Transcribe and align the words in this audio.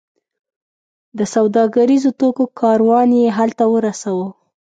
د 1.17 1.19
سوداګریزو 1.35 2.09
توکو 2.19 2.45
کاروان 2.59 3.09
یې 3.21 3.27
هلته 3.37 3.63
ورساوو. 3.73 4.27